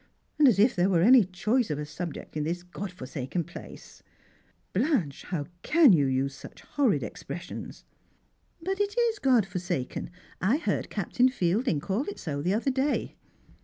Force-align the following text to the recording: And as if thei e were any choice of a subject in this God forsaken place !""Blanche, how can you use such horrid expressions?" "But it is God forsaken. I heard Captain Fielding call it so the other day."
And 0.39 0.47
as 0.47 0.57
if 0.57 0.75
thei 0.75 0.85
e 0.85 0.87
were 0.87 1.03
any 1.03 1.23
choice 1.25 1.69
of 1.69 1.77
a 1.77 1.85
subject 1.85 2.35
in 2.35 2.43
this 2.43 2.63
God 2.63 2.91
forsaken 2.91 3.43
place 3.43 4.01
!""Blanche, 4.73 5.25
how 5.25 5.45
can 5.61 5.93
you 5.93 6.07
use 6.07 6.33
such 6.33 6.61
horrid 6.61 7.03
expressions?" 7.03 7.83
"But 8.63 8.81
it 8.81 8.97
is 8.97 9.19
God 9.19 9.45
forsaken. 9.45 10.09
I 10.41 10.57
heard 10.57 10.89
Captain 10.89 11.29
Fielding 11.29 11.81
call 11.81 12.09
it 12.09 12.17
so 12.17 12.41
the 12.41 12.55
other 12.55 12.71
day." 12.71 13.13